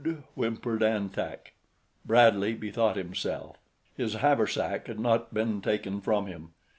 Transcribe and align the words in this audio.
whimpered 0.33 0.81
An 0.81 1.09
Tak. 1.09 1.53
Bradley 2.05 2.55
bethought 2.55 2.95
himself. 2.95 3.57
His 3.95 4.15
haversack 4.15 4.87
had 4.87 4.99
not 4.99 5.31
been 5.31 5.61
taken 5.61 6.01
from 6.01 6.25
him. 6.25 6.53